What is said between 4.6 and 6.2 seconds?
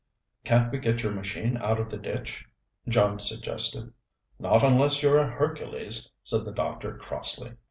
unless you're a Hercules,"